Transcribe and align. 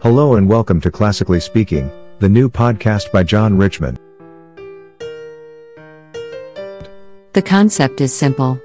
Hello 0.00 0.36
and 0.36 0.48
welcome 0.48 0.80
to 0.82 0.92
Classically 0.92 1.40
Speaking, 1.40 1.90
the 2.20 2.28
new 2.28 2.48
podcast 2.48 3.10
by 3.10 3.24
John 3.24 3.56
Richmond. 3.56 3.98
The 7.32 7.42
concept 7.44 8.00
is 8.00 8.14
simple. 8.14 8.60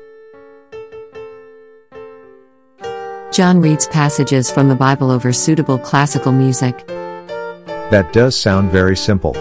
John 3.32 3.62
reads 3.62 3.88
passages 3.88 4.52
from 4.52 4.70
the 4.70 4.76
Bible 4.76 5.09
over 5.09 5.34
suitable 5.34 5.80
classical 5.80 6.32
music. 6.32 6.86
That 6.86 8.13
does 8.13 8.39
sound 8.39 8.70
very 8.70 8.95
simple. 8.95 9.34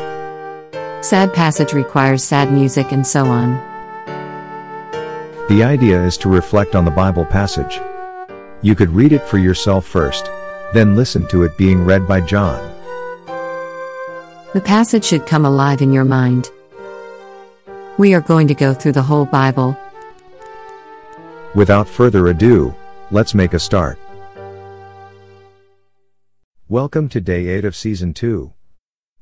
Sad 1.02 1.34
passage 1.34 1.74
requires 1.74 2.24
sad 2.24 2.50
music 2.50 2.90
and 2.93 3.06
so 3.06 3.27
on. 3.27 3.50
The 5.50 5.62
idea 5.62 6.02
is 6.02 6.16
to 6.18 6.30
reflect 6.30 6.74
on 6.74 6.86
the 6.86 6.90
Bible 6.90 7.27
passage. 7.27 7.79
You 8.62 8.74
could 8.74 8.88
read 8.88 9.12
it 9.12 9.29
for 9.29 9.36
yourself 9.36 9.84
first, 9.84 10.30
then 10.73 10.96
listen 10.96 11.27
to 11.29 11.43
it 11.43 11.56
being 11.56 11.84
read 11.84 12.09
by 12.09 12.20
John. 12.20 12.60
The 14.55 14.62
passage 14.65 15.05
should 15.05 15.27
come 15.27 15.45
alive 15.45 15.83
in 15.83 15.92
your 15.92 16.05
mind. 16.05 16.51
We 17.98 18.14
are 18.14 18.20
going 18.20 18.48
to 18.48 18.55
go 18.55 18.73
through 18.74 18.92
the 18.92 19.02
whole 19.02 19.27
Bible. 19.27 19.77
Without 21.55 21.88
further 21.88 22.28
ado, 22.28 22.74
let's 23.11 23.34
make 23.34 23.52
a 23.52 23.59
start. 23.59 23.98
Welcome 26.69 27.11
to 27.11 27.20
day 27.20 27.48
8 27.48 27.66
of 27.66 27.77
season 27.77 28.14
2. 28.14 28.52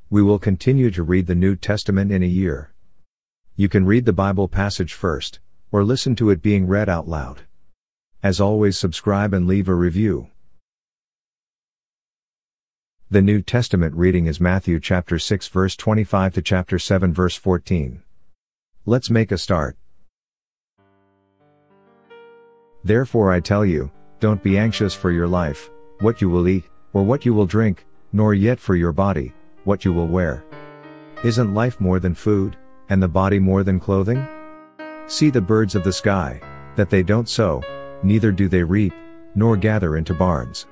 We 0.08 0.22
will 0.22 0.38
continue 0.38 0.90
to 0.92 1.02
read 1.02 1.26
the 1.26 1.34
New 1.34 1.56
Testament 1.56 2.12
in 2.12 2.22
a 2.22 2.26
year. 2.26 2.72
You 3.56 3.68
can 3.68 3.86
read 3.86 4.04
the 4.04 4.12
Bible 4.12 4.46
passage 4.48 4.94
first, 4.94 5.40
or 5.72 5.84
listen 5.84 6.14
to 6.16 6.30
it 6.30 6.42
being 6.42 6.66
read 6.66 6.88
out 6.88 7.08
loud. 7.08 7.42
As 8.22 8.40
always, 8.40 8.78
subscribe 8.78 9.34
and 9.34 9.46
leave 9.46 9.68
a 9.68 9.74
review. 9.74 10.28
The 13.12 13.20
New 13.20 13.42
Testament 13.42 13.96
reading 13.96 14.26
is 14.26 14.40
Matthew 14.40 14.78
chapter 14.78 15.18
6 15.18 15.48
verse 15.48 15.74
25 15.74 16.34
to 16.34 16.42
chapter 16.42 16.78
7 16.78 17.12
verse 17.12 17.34
14. 17.34 18.04
Let's 18.86 19.10
make 19.10 19.32
a 19.32 19.36
start. 19.36 19.76
Therefore 22.84 23.32
I 23.32 23.40
tell 23.40 23.66
you, 23.66 23.90
don't 24.20 24.40
be 24.44 24.56
anxious 24.56 24.94
for 24.94 25.10
your 25.10 25.26
life, 25.26 25.72
what 25.98 26.20
you 26.20 26.30
will 26.30 26.46
eat, 26.46 26.62
or 26.92 27.02
what 27.02 27.26
you 27.26 27.34
will 27.34 27.46
drink, 27.46 27.84
nor 28.12 28.32
yet 28.32 28.60
for 28.60 28.76
your 28.76 28.92
body, 28.92 29.34
what 29.64 29.84
you 29.84 29.92
will 29.92 30.06
wear. 30.06 30.44
Isn't 31.24 31.52
life 31.52 31.80
more 31.80 31.98
than 31.98 32.14
food, 32.14 32.56
and 32.90 33.02
the 33.02 33.08
body 33.08 33.40
more 33.40 33.64
than 33.64 33.80
clothing? 33.80 34.24
See 35.08 35.30
the 35.30 35.40
birds 35.40 35.74
of 35.74 35.82
the 35.82 35.92
sky, 35.92 36.40
that 36.76 36.90
they 36.90 37.02
don't 37.02 37.28
sow, 37.28 37.60
neither 38.04 38.30
do 38.30 38.46
they 38.46 38.62
reap, 38.62 38.94
nor 39.34 39.56
gather 39.56 39.96
into 39.96 40.14
barns. 40.14 40.68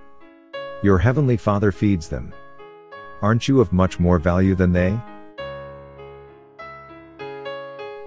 Your 0.81 0.99
heavenly 0.99 1.37
Father 1.37 1.73
feeds 1.73 2.09
them. 2.09 2.33
Aren't 3.21 3.49
you 3.49 3.61
of 3.61 3.73
much 3.73 3.99
more 3.99 4.21
value 4.21 4.55
than 4.55 4.73
they? 4.73 4.93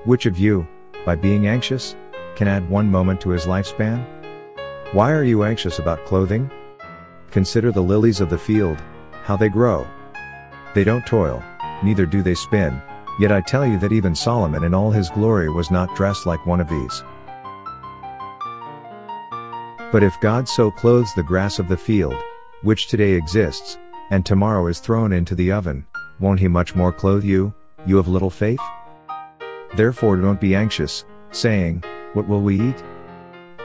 Which 0.06 0.26
of 0.26 0.40
you, 0.40 0.66
by 1.06 1.16
being 1.16 1.48
anxious, 1.48 1.98
can 2.36 2.48
add 2.48 2.70
one 2.70 2.90
moment 2.90 3.20
to 3.22 3.30
his 3.32 3.46
lifespan? 3.46 4.06
Why 4.94 5.12
are 5.12 5.26
you 5.26 5.44
anxious 5.44 5.80
about 5.80 6.06
clothing? 6.06 6.50
Consider 7.30 7.74
the 7.74 7.84
lilies 7.84 8.22
of 8.22 8.30
the 8.30 8.38
field, 8.38 8.82
how 9.24 9.36
they 9.36 9.50
grow. 9.50 9.86
They 10.74 10.86
don't 10.86 11.06
toil, 11.06 11.44
neither 11.84 12.06
do 12.06 12.24
they 12.24 12.36
spin, 12.36 12.82
yet 13.20 13.34
I 13.34 13.42
tell 13.42 13.66
you 13.66 13.78
that 13.80 13.92
even 13.92 14.16
Solomon 14.16 14.64
in 14.64 14.74
all 14.74 14.92
his 14.92 15.10
glory 15.10 15.50
was 15.50 15.72
not 15.72 15.94
dressed 15.98 16.26
like 16.26 16.46
one 16.46 16.62
of 16.62 16.70
these. 16.70 17.04
But 19.92 20.04
if 20.04 20.18
God 20.22 20.48
so 20.48 20.72
clothes 20.72 21.14
the 21.16 21.24
grass 21.24 21.60
of 21.60 21.68
the 21.68 21.76
field, 21.76 22.16
which 22.64 22.88
today 22.88 23.14
exists, 23.14 23.78
and 24.12 24.26
tomorrow 24.26 24.68
is 24.68 24.80
thrown 24.80 25.12
into 25.14 25.36
the 25.36 25.52
oven, 25.52 25.86
won't 26.20 26.40
he 26.40 26.48
much 26.48 26.76
more 26.76 26.92
clothe 26.92 27.24
you, 27.24 27.54
you 27.86 27.98
of 27.98 28.08
little 28.08 28.30
faith? 28.30 28.60
Therefore 29.76 30.18
don't 30.18 30.42
be 30.42 30.54
anxious, 30.54 31.06
saying, 31.32 31.84
What 32.14 32.28
will 32.28 32.42
we 32.42 32.60
eat? 32.60 32.84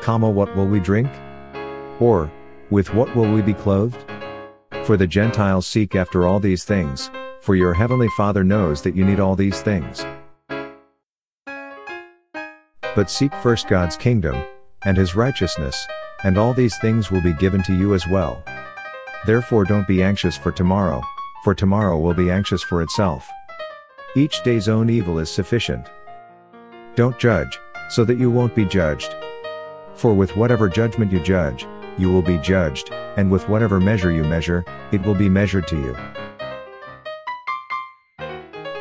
Comma 0.01 0.31
what 0.31 0.55
will 0.55 0.67
we 0.67 0.81
drink? 0.81 1.11
Or, 2.01 2.31
with 2.71 2.95
what 2.95 3.15
will 3.15 3.31
we 3.31 3.43
be 3.43 3.55
clothed? 3.55 4.05
For 4.85 4.97
the 4.97 5.07
Gentiles 5.07 5.67
seek 5.67 5.95
after 5.95 6.27
all 6.27 6.41
these 6.41 6.65
things, 6.65 7.11
for 7.41 7.57
your 7.57 7.75
heavenly 7.75 8.09
Father 8.17 8.45
knows 8.45 8.83
that 8.83 8.95
you 8.95 9.05
need 9.05 9.21
all 9.21 9.37
these 9.37 9.61
things. 9.61 10.07
But 12.95 13.11
seek 13.11 13.35
first 13.43 13.69
God's 13.69 13.97
kingdom, 13.97 14.43
and 14.85 14.97
his 14.97 15.15
righteousness, 15.15 15.87
and 16.25 16.39
all 16.39 16.55
these 16.55 16.79
things 16.79 17.11
will 17.11 17.21
be 17.21 17.35
given 17.35 17.63
to 17.65 17.75
you 17.77 17.95
as 17.95 18.07
well. 18.07 18.43
Therefore 19.27 19.65
don't 19.65 19.89
be 19.89 20.05
anxious 20.05 20.37
for 20.37 20.53
tomorrow, 20.53 21.03
for 21.43 21.53
tomorrow 21.53 21.99
will 21.99 22.15
be 22.15 22.31
anxious 22.31 22.63
for 22.63 22.81
itself. 22.81 23.29
Each 24.15 24.41
day's 24.45 24.69
own 24.69 24.89
evil 24.89 25.19
is 25.19 25.29
sufficient. 25.29 25.91
Don't 26.95 27.19
judge, 27.19 27.59
so 27.91 28.05
that 28.05 28.19
you 28.19 28.31
won't 28.31 28.55
be 28.55 28.65
judged. 28.65 29.17
For 29.95 30.15
with 30.15 30.37
whatever 30.37 30.69
judgment 30.69 31.11
you 31.11 31.19
judge, 31.19 31.67
you 31.99 32.13
will 32.13 32.23
be 32.23 32.39
judged, 32.39 32.93
and 33.17 33.29
with 33.29 33.49
whatever 33.49 33.81
measure 33.81 34.13
you 34.13 34.23
measure, 34.23 34.65
it 34.93 35.03
will 35.03 35.15
be 35.15 35.29
measured 35.29 35.67
to 35.69 35.77
you. 35.77 35.97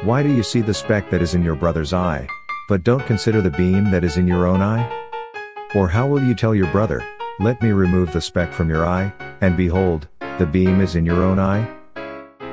Why 0.04 0.22
do 0.22 0.30
you 0.30 0.44
see 0.44 0.62
the 0.62 0.74
speck 0.76 1.10
that 1.10 1.24
is 1.24 1.34
in 1.34 1.44
your 1.44 1.56
brother's 1.56 1.92
eye, 1.92 2.28
but 2.70 2.84
don't 2.84 3.06
consider 3.08 3.42
the 3.42 3.50
beam 3.50 3.90
that 3.90 4.04
is 4.04 4.18
in 4.18 4.28
your 4.28 4.46
own 4.46 4.62
eye? 4.62 4.88
Or 5.74 5.88
how 5.88 6.06
will 6.08 6.24
you 6.24 6.36
tell 6.36 6.54
your 6.54 6.72
brother, 6.72 7.04
Let 7.38 7.62
me 7.62 7.72
remove 7.72 8.14
the 8.14 8.22
speck 8.22 8.54
from 8.54 8.70
your 8.70 8.86
eye, 8.86 9.12
and 9.42 9.58
behold, 9.58 10.08
the 10.38 10.46
beam 10.46 10.82
is 10.82 10.96
in 10.96 11.06
your 11.06 11.24
own 11.24 11.40
eye? 11.40 11.66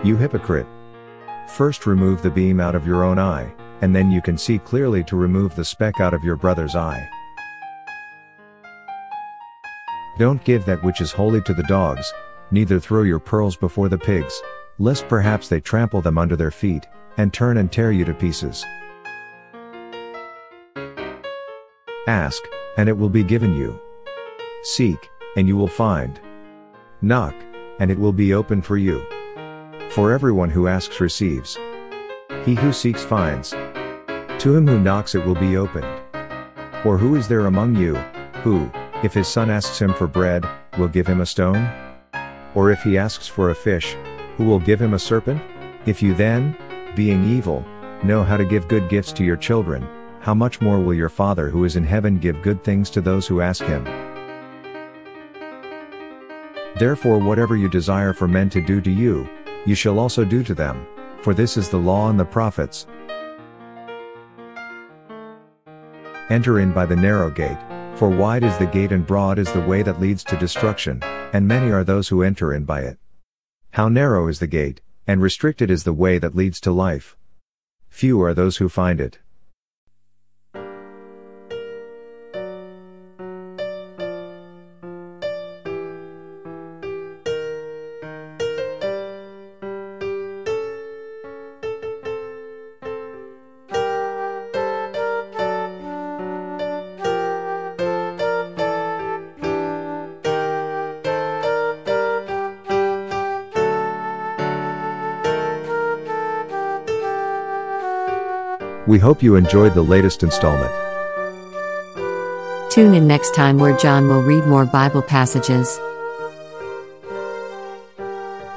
You 0.04 0.16
hypocrite! 0.16 0.66
First 1.48 1.84
remove 1.84 2.22
the 2.22 2.30
beam 2.30 2.60
out 2.60 2.76
of 2.76 2.86
your 2.86 3.02
own 3.02 3.18
eye, 3.18 3.52
and 3.80 3.94
then 3.94 4.10
you 4.10 4.22
can 4.22 4.38
see 4.38 4.58
clearly 4.58 5.02
to 5.04 5.16
remove 5.16 5.56
the 5.56 5.64
speck 5.64 6.00
out 6.00 6.14
of 6.14 6.22
your 6.22 6.36
brother's 6.36 6.76
eye. 6.76 7.08
Don't 10.18 10.44
give 10.44 10.64
that 10.64 10.82
which 10.84 11.00
is 11.00 11.10
holy 11.10 11.40
to 11.42 11.54
the 11.54 11.64
dogs, 11.64 12.12
neither 12.52 12.78
throw 12.78 13.02
your 13.02 13.18
pearls 13.18 13.56
before 13.56 13.88
the 13.88 13.98
pigs, 13.98 14.40
lest 14.78 15.08
perhaps 15.08 15.48
they 15.48 15.60
trample 15.60 16.00
them 16.00 16.18
under 16.18 16.36
their 16.36 16.52
feet, 16.52 16.86
and 17.16 17.32
turn 17.32 17.56
and 17.56 17.72
tear 17.72 17.90
you 17.90 18.04
to 18.04 18.14
pieces. 18.14 18.64
Ask, 22.06 22.42
and 22.76 22.88
it 22.88 22.96
will 22.96 23.08
be 23.08 23.24
given 23.24 23.54
you. 23.54 23.80
Seek, 24.62 25.10
and 25.36 25.48
you 25.48 25.56
will 25.56 25.66
find. 25.66 26.20
Knock, 27.00 27.34
and 27.82 27.90
it 27.90 27.98
will 27.98 28.12
be 28.12 28.32
open 28.32 28.62
for 28.62 28.76
you. 28.76 29.04
For 29.90 30.12
everyone 30.12 30.50
who 30.50 30.68
asks 30.68 31.00
receives. 31.00 31.58
He 32.44 32.54
who 32.54 32.72
seeks 32.72 33.02
finds. 33.02 33.50
To 33.50 34.54
him 34.54 34.68
who 34.68 34.78
knocks 34.78 35.16
it 35.16 35.26
will 35.26 35.34
be 35.34 35.56
opened. 35.56 36.00
Or 36.84 36.96
who 36.96 37.16
is 37.16 37.26
there 37.26 37.46
among 37.46 37.74
you, 37.74 37.96
who, 38.44 38.70
if 39.02 39.12
his 39.12 39.26
son 39.26 39.50
asks 39.50 39.80
him 39.80 39.92
for 39.94 40.06
bread, 40.06 40.48
will 40.78 40.86
give 40.86 41.08
him 41.08 41.22
a 41.22 41.26
stone? 41.26 41.68
Or 42.54 42.70
if 42.70 42.80
he 42.82 42.96
asks 42.96 43.26
for 43.26 43.50
a 43.50 43.54
fish, 43.54 43.96
who 44.36 44.44
will 44.44 44.60
give 44.60 44.80
him 44.80 44.94
a 44.94 44.98
serpent? 44.98 45.42
If 45.84 46.00
you 46.00 46.14
then, 46.14 46.56
being 46.94 47.24
evil, 47.24 47.64
know 48.04 48.22
how 48.22 48.36
to 48.36 48.44
give 48.44 48.68
good 48.68 48.88
gifts 48.90 49.10
to 49.14 49.24
your 49.24 49.36
children, 49.36 49.84
how 50.20 50.34
much 50.34 50.60
more 50.60 50.78
will 50.78 50.94
your 50.94 51.08
Father 51.08 51.48
who 51.48 51.64
is 51.64 51.74
in 51.74 51.82
heaven 51.82 52.18
give 52.18 52.42
good 52.42 52.62
things 52.62 52.90
to 52.90 53.00
those 53.00 53.26
who 53.26 53.40
ask 53.40 53.64
him? 53.64 54.11
Therefore, 56.82 57.20
whatever 57.20 57.54
you 57.54 57.68
desire 57.68 58.12
for 58.12 58.26
men 58.26 58.50
to 58.50 58.60
do 58.60 58.80
to 58.80 58.90
you, 58.90 59.28
you 59.66 59.76
shall 59.76 60.00
also 60.00 60.24
do 60.24 60.42
to 60.42 60.52
them, 60.52 60.84
for 61.20 61.32
this 61.32 61.56
is 61.56 61.68
the 61.68 61.78
law 61.78 62.10
and 62.10 62.18
the 62.18 62.24
prophets. 62.24 62.88
Enter 66.28 66.58
in 66.58 66.72
by 66.72 66.84
the 66.84 66.96
narrow 66.96 67.30
gate, 67.30 67.62
for 67.94 68.08
wide 68.08 68.42
is 68.42 68.58
the 68.58 68.66
gate 68.66 68.90
and 68.90 69.06
broad 69.06 69.38
is 69.38 69.52
the 69.52 69.60
way 69.60 69.82
that 69.82 70.00
leads 70.00 70.24
to 70.24 70.36
destruction, 70.36 71.00
and 71.32 71.46
many 71.46 71.70
are 71.70 71.84
those 71.84 72.08
who 72.08 72.24
enter 72.24 72.52
in 72.52 72.64
by 72.64 72.80
it. 72.80 72.98
How 73.70 73.88
narrow 73.88 74.26
is 74.26 74.40
the 74.40 74.48
gate, 74.48 74.80
and 75.06 75.22
restricted 75.22 75.70
is 75.70 75.84
the 75.84 75.92
way 75.92 76.18
that 76.18 76.34
leads 76.34 76.60
to 76.62 76.72
life. 76.72 77.16
Few 77.90 78.20
are 78.20 78.34
those 78.34 78.56
who 78.56 78.68
find 78.68 79.00
it. 79.00 79.20
We 108.86 108.98
hope 108.98 109.22
you 109.22 109.36
enjoyed 109.36 109.74
the 109.74 109.82
latest 109.82 110.22
installment. 110.22 110.72
Tune 112.70 112.94
in 112.94 113.06
next 113.06 113.34
time 113.34 113.58
where 113.58 113.76
John 113.76 114.08
will 114.08 114.22
read 114.22 114.46
more 114.46 114.64
Bible 114.64 115.02
passages. 115.02 115.78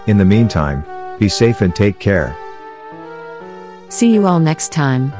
In 0.08 0.18
the 0.18 0.26
meantime, 0.26 0.84
be 1.20 1.30
safe 1.30 1.62
and 1.62 1.76
take 1.76 2.00
care. 2.00 2.36
See 3.90 4.14
you 4.14 4.26
all 4.26 4.40
next 4.40 4.72
time. 4.72 5.14